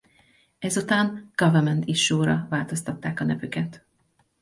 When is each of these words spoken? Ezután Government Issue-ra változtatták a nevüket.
Ezután 0.59 1.31
Government 1.35 1.85
Issue-ra 1.87 2.47
változtatták 2.49 3.19
a 3.19 3.23
nevüket. 3.23 3.83